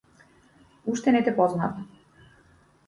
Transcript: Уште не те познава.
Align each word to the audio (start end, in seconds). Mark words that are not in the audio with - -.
Уште 0.89 1.09
не 1.13 1.21
те 1.25 1.31
познава. 1.37 1.77